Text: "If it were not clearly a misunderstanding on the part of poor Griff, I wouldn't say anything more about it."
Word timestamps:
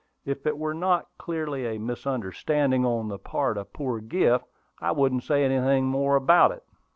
"If 0.25 0.47
it 0.47 0.57
were 0.57 0.73
not 0.73 1.09
clearly 1.19 1.67
a 1.67 1.77
misunderstanding 1.77 2.83
on 2.87 3.07
the 3.09 3.19
part 3.19 3.55
of 3.55 3.71
poor 3.71 3.99
Griff, 4.01 4.41
I 4.79 4.93
wouldn't 4.93 5.21
say 5.21 5.43
anything 5.45 5.85
more 5.85 6.15
about 6.15 6.49
it." 6.49 6.63